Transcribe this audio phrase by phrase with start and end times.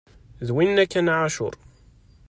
[0.47, 1.55] D winna kan a ɛacur!